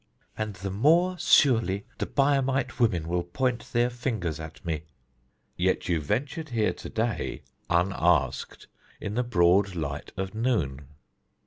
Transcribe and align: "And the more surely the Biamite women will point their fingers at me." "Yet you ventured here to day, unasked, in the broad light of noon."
"And 0.35 0.55
the 0.55 0.71
more 0.71 1.15
surely 1.19 1.85
the 1.99 2.07
Biamite 2.07 2.79
women 2.79 3.07
will 3.07 3.21
point 3.21 3.71
their 3.71 3.91
fingers 3.91 4.39
at 4.39 4.65
me." 4.65 4.81
"Yet 5.55 5.87
you 5.89 6.01
ventured 6.01 6.49
here 6.49 6.73
to 6.73 6.89
day, 6.89 7.43
unasked, 7.69 8.65
in 8.99 9.13
the 9.13 9.21
broad 9.21 9.75
light 9.75 10.11
of 10.17 10.33
noon." 10.33 10.87